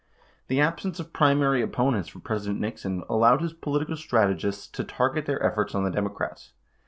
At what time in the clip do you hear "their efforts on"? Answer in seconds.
5.27-5.83